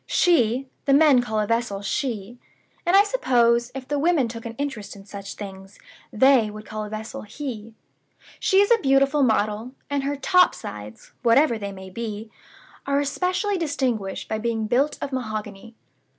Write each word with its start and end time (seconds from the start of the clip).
She 0.07 0.67
(the 0.85 0.95
men 0.95 1.21
call 1.21 1.39
a 1.39 1.45
vessel 1.45 1.83
'She'; 1.83 2.39
and 2.87 2.95
I 2.95 3.03
suppose, 3.03 3.71
if 3.75 3.87
the 3.87 3.99
women 3.99 4.27
took 4.27 4.47
an 4.47 4.55
interest 4.55 4.95
in 4.95 5.05
such 5.05 5.35
things, 5.35 5.77
they 6.11 6.49
would 6.49 6.65
call 6.65 6.83
a 6.85 6.89
vessel 6.89 7.21
'He') 7.21 7.75
she 8.39 8.61
is 8.61 8.71
a 8.71 8.81
beautiful 8.81 9.21
model; 9.21 9.73
and 9.91 10.01
her 10.01 10.15
'top 10.15 10.55
sides' 10.55 11.11
(whatever 11.21 11.59
they 11.59 11.71
may 11.71 11.91
be) 11.91 12.31
are 12.87 12.99
especially 12.99 13.59
distinguished 13.59 14.27
by 14.27 14.39
being 14.39 14.65
built 14.65 14.97
of 15.03 15.13
mahogany. 15.13 15.75